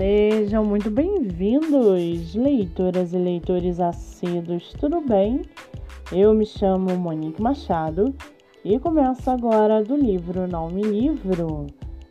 Sejam 0.00 0.64
muito 0.64 0.90
bem-vindos, 0.90 2.34
leitoras 2.34 3.12
e 3.12 3.18
leitores 3.18 3.78
assíduos, 3.78 4.72
tudo 4.80 5.02
bem? 5.02 5.42
Eu 6.10 6.32
me 6.32 6.46
chamo 6.46 6.96
Monique 6.96 7.42
Machado 7.42 8.14
e 8.64 8.78
começo 8.78 9.30
agora 9.30 9.84
do 9.84 9.94
livro 9.94 10.48
Não 10.48 10.70
Me 10.70 10.80
Livro. 10.80 11.66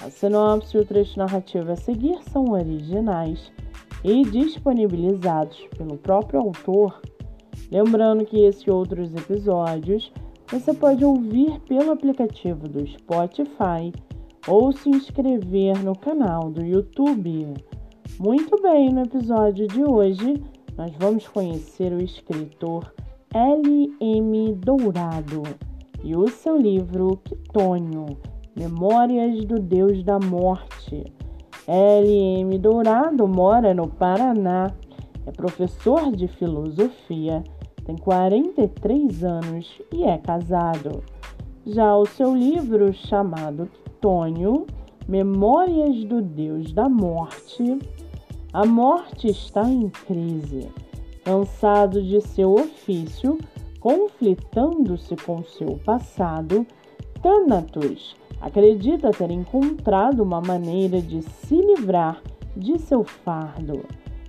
A 0.00 0.08
sinopse 0.08 0.76
e 0.76 0.80
o 0.80 0.84
trecho 0.84 1.18
narrativo 1.18 1.72
a 1.72 1.76
seguir 1.76 2.22
são 2.30 2.52
originais 2.52 3.52
e 4.04 4.22
disponibilizados 4.26 5.66
pelo 5.76 5.98
próprio 5.98 6.38
autor. 6.38 7.02
Lembrando 7.68 8.24
que 8.24 8.44
esses 8.44 8.68
outros 8.68 9.12
episódios 9.12 10.12
você 10.46 10.72
pode 10.72 11.04
ouvir 11.04 11.58
pelo 11.62 11.90
aplicativo 11.90 12.68
do 12.68 12.86
Spotify 12.86 13.92
ou 14.46 14.72
se 14.72 14.88
inscrever 14.88 15.82
no 15.82 15.96
canal 15.96 16.48
do 16.48 16.64
YouTube. 16.64 17.54
Muito 18.18 18.60
bem, 18.60 18.90
no 18.92 19.02
episódio 19.02 19.66
de 19.66 19.82
hoje 19.82 20.42
nós 20.76 20.92
vamos 20.98 21.26
conhecer 21.26 21.92
o 21.92 22.02
escritor 22.02 22.92
L.M. 23.34 24.54
Dourado 24.54 25.42
e 26.04 26.14
o 26.14 26.28
seu 26.28 26.56
livro 26.56 27.18
Quitônio, 27.24 28.18
Memórias 28.54 29.44
do 29.46 29.58
Deus 29.58 30.04
da 30.04 30.18
Morte. 30.18 31.04
L.M. 31.66 32.58
Dourado 32.58 33.26
mora 33.26 33.72
no 33.72 33.88
Paraná, 33.88 34.70
é 35.26 35.32
professor 35.32 36.12
de 36.12 36.28
filosofia, 36.28 37.42
tem 37.84 37.96
43 37.96 39.24
anos 39.24 39.80
e 39.90 40.04
é 40.04 40.18
casado. 40.18 41.02
Já 41.66 41.96
o 41.96 42.06
seu 42.06 42.36
livro, 42.36 42.92
chamado 42.92 43.68
Antônio, 43.88 44.66
Memórias 45.08 46.04
do 46.04 46.22
Deus 46.22 46.72
da 46.72 46.88
Morte, 46.88 47.78
a 48.52 48.66
morte 48.66 49.28
está 49.28 49.62
em 49.68 49.88
crise. 49.88 50.68
Cansado 51.24 52.02
de 52.02 52.20
seu 52.20 52.52
ofício, 52.52 53.38
conflitando-se 53.80 55.16
com 55.16 55.42
seu 55.42 55.78
passado, 55.84 56.66
Thanatos 57.22 58.16
acredita 58.40 59.12
ter 59.12 59.30
encontrado 59.30 60.22
uma 60.22 60.40
maneira 60.40 61.00
de 61.00 61.22
se 61.22 61.54
livrar 61.54 62.20
de 62.56 62.78
seu 62.78 63.04
fardo. 63.04 63.84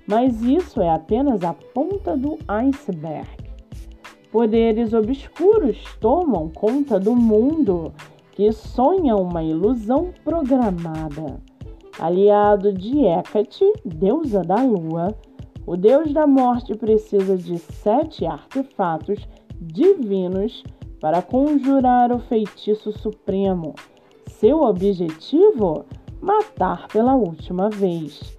Mas 0.07 0.41
isso 0.41 0.81
é 0.81 0.89
apenas 0.89 1.43
a 1.43 1.53
ponta 1.53 2.15
do 2.15 2.37
iceberg. 2.47 3.27
Poderes 4.31 4.93
obscuros 4.93 5.83
tomam 5.99 6.49
conta 6.49 6.99
do 6.99 7.15
mundo 7.15 7.91
que 8.31 8.51
sonha 8.51 9.15
uma 9.15 9.43
ilusão 9.43 10.13
programada. 10.23 11.39
Aliado 11.99 12.73
de 12.73 13.05
Hecate, 13.05 13.71
deusa 13.85 14.41
da 14.41 14.61
lua, 14.63 15.15
o 15.65 15.77
deus 15.77 16.11
da 16.11 16.27
morte 16.27 16.75
precisa 16.75 17.37
de 17.37 17.57
sete 17.57 18.25
artefatos 18.25 19.27
divinos 19.61 20.63
para 20.99 21.21
conjurar 21.21 22.11
o 22.11 22.19
feitiço 22.19 22.91
supremo. 22.91 23.73
Seu 24.27 24.61
objetivo? 24.61 25.85
Matar 26.21 26.87
pela 26.87 27.15
última 27.15 27.69
vez. 27.69 28.35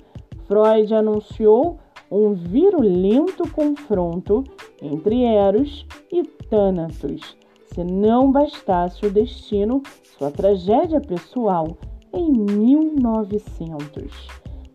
Freud 0.47 0.95
anunciou 0.95 1.79
um 2.11 2.33
virulento 2.33 3.51
confronto 3.53 4.45
entre 4.83 5.23
Eros 5.23 5.87
e 6.11 6.23
Thanatos 6.23 7.37
se 7.75 7.83
não 7.83 8.31
bastasse 8.31 9.05
o 9.05 9.11
destino, 9.11 9.83
sua 10.17 10.31
tragédia 10.31 11.01
pessoal 11.01 11.77
em 12.15 12.31
1900. 12.33 14.29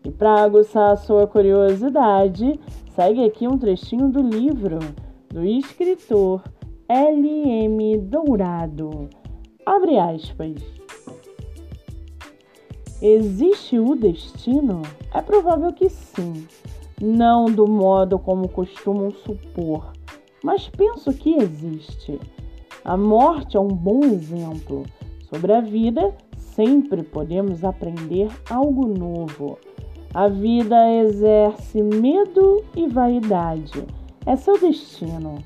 E 0.04 0.10
para 0.10 0.42
aguçar 0.42 0.92
a 0.92 0.96
sua 0.96 1.26
curiosidade, 1.26 2.60
segue 2.94 3.24
aqui 3.24 3.48
um 3.48 3.58
trechinho 3.58 4.08
do 4.08 4.20
livro 4.20 4.78
do 5.28 5.44
escritor 5.44 6.42
L.M. 6.88 7.98
Dourado. 7.98 9.08
Abre 9.64 9.98
aspas. 9.98 10.56
Existe 13.00 13.78
o 13.78 13.94
destino? 13.94 14.82
É 15.14 15.22
provável 15.22 15.72
que 15.72 15.88
sim, 15.88 16.46
não 17.00 17.46
do 17.46 17.66
modo 17.66 18.18
como 18.18 18.48
costumam 18.48 19.10
supor, 19.10 19.92
mas 20.42 20.68
penso 20.68 21.12
que 21.12 21.34
existe. 21.34 22.20
A 22.84 22.96
morte 22.96 23.56
é 23.56 23.60
um 23.60 23.68
bom 23.68 24.00
exemplo. 24.04 24.84
Sobre 25.30 25.52
a 25.52 25.60
vida, 25.60 26.12
sempre 26.54 27.02
podemos 27.02 27.64
aprender 27.64 28.28
algo 28.48 28.86
novo. 28.86 29.58
A 30.12 30.28
vida 30.28 30.76
exerce 30.94 31.82
medo 31.82 32.64
e 32.76 32.88
vaidade. 32.88 33.84
É 34.26 34.36
seu 34.36 34.58
destino. 34.58 35.36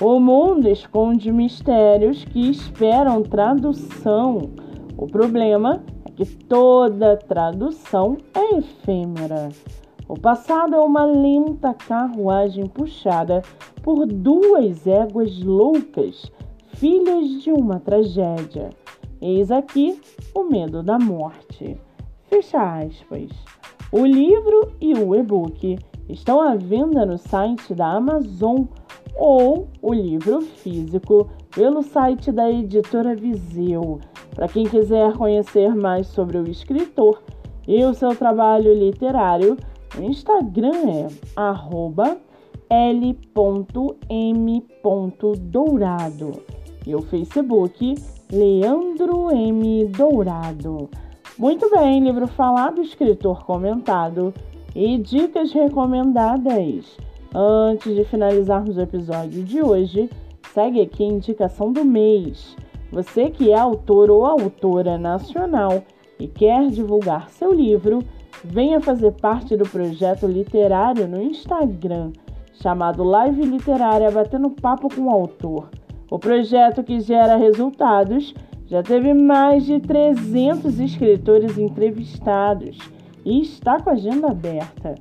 O 0.00 0.18
mundo 0.18 0.68
esconde 0.68 1.32
mistérios 1.32 2.24
que 2.24 2.50
esperam 2.50 3.22
tradução. 3.22 4.50
O 4.96 5.06
problema 5.06 5.82
é 6.06 6.10
que 6.10 6.24
toda 6.24 7.16
tradução 7.16 8.16
é 8.34 8.56
efêmera. 8.58 9.48
O 10.08 10.18
passado 10.18 10.74
é 10.74 10.80
uma 10.80 11.04
lenta 11.04 11.72
carruagem 11.72 12.66
puxada 12.66 13.42
por 13.82 14.06
duas 14.06 14.86
éguas 14.86 15.38
loucas 15.42 16.30
filhas 16.74 17.42
de 17.42 17.52
uma 17.52 17.78
tragédia. 17.78 18.70
Eis 19.22 19.50
aqui 19.50 20.00
o 20.34 20.44
medo 20.44 20.82
da 20.82 20.98
morte. 20.98 21.76
Fecha 22.30 22.78
aspas. 22.78 23.28
O 23.92 24.06
livro 24.06 24.72
e 24.80 24.94
o 24.94 25.14
e-book 25.14 25.78
estão 26.08 26.40
à 26.40 26.54
venda 26.54 27.04
no 27.04 27.18
site 27.18 27.74
da 27.74 27.96
Amazon 27.96 28.64
ou 29.14 29.68
o 29.82 29.92
livro 29.92 30.40
físico 30.40 31.28
pelo 31.54 31.82
site 31.82 32.32
da 32.32 32.50
editora 32.50 33.14
Viseu. 33.14 34.00
Para 34.34 34.48
quem 34.48 34.64
quiser 34.64 35.12
conhecer 35.12 35.74
mais 35.74 36.06
sobre 36.06 36.38
o 36.38 36.48
escritor 36.48 37.22
e 37.68 37.84
o 37.84 37.92
seu 37.92 38.16
trabalho 38.16 38.72
literário, 38.72 39.58
o 39.98 40.02
Instagram 40.02 40.86
é 40.86 41.08
l.m.dourado 42.70 43.62
e 46.86 46.94
o 46.94 47.02
Facebook 47.02 47.94
Leandro 48.32 49.32
M. 49.32 49.86
Dourado. 49.86 50.88
Muito 51.36 51.68
bem, 51.68 51.98
livro 51.98 52.28
falado, 52.28 52.80
escritor 52.80 53.44
comentado 53.44 54.32
e 54.72 54.98
dicas 54.98 55.52
recomendadas. 55.52 56.96
Antes 57.34 57.92
de 57.92 58.04
finalizarmos 58.04 58.76
o 58.76 58.80
episódio 58.82 59.42
de 59.42 59.60
hoje, 59.60 60.08
segue 60.54 60.80
aqui 60.80 61.02
a 61.02 61.08
indicação 61.08 61.72
do 61.72 61.84
mês. 61.84 62.56
Você 62.92 63.30
que 63.30 63.50
é 63.50 63.58
autor 63.58 64.12
ou 64.12 64.24
autora 64.24 64.96
nacional 64.96 65.82
e 66.16 66.28
quer 66.28 66.68
divulgar 66.68 67.30
seu 67.30 67.52
livro, 67.52 67.98
venha 68.44 68.80
fazer 68.80 69.10
parte 69.10 69.56
do 69.56 69.68
projeto 69.68 70.28
literário 70.28 71.08
no 71.08 71.20
Instagram, 71.20 72.12
chamado 72.52 73.02
Live 73.02 73.42
Literária 73.42 74.08
Batendo 74.08 74.50
Papo 74.50 74.88
com 74.88 75.06
o 75.06 75.10
Autor. 75.10 75.79
O 76.10 76.18
projeto 76.18 76.82
que 76.82 76.98
gera 77.00 77.36
resultados 77.36 78.34
já 78.66 78.82
teve 78.82 79.14
mais 79.14 79.64
de 79.64 79.78
300 79.78 80.80
escritores 80.80 81.56
entrevistados 81.56 82.78
e 83.24 83.40
está 83.40 83.80
com 83.80 83.90
a 83.90 83.92
agenda 83.92 84.28
aberta. 84.28 84.96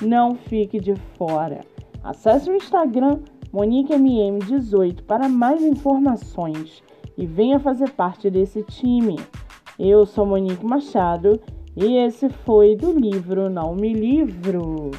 Não 0.00 0.34
fique 0.34 0.80
de 0.80 0.94
fora. 1.18 1.60
Acesse 2.02 2.50
o 2.50 2.56
Instagram 2.56 3.20
MoniqueMM18 3.52 5.02
para 5.02 5.28
mais 5.28 5.62
informações 5.62 6.82
e 7.16 7.26
venha 7.26 7.60
fazer 7.60 7.90
parte 7.90 8.30
desse 8.30 8.62
time. 8.62 9.16
Eu 9.78 10.06
sou 10.06 10.26
Monique 10.26 10.64
Machado 10.64 11.40
e 11.76 11.96
esse 11.96 12.28
foi 12.28 12.74
do 12.74 12.92
livro 12.92 13.50
Não 13.50 13.74
Me 13.74 13.92
Livro. 13.92 14.90